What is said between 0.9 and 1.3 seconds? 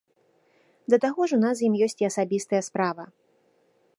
Да таго